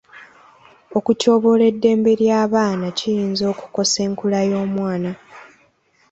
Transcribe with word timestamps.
Okutyoboola 0.97 1.63
eddembe 1.71 2.11
ly'abaana 2.21 2.87
kiyinza 2.97 3.43
okukosa 3.53 3.97
enkula 4.07 4.39
y'omwana. 4.49 5.11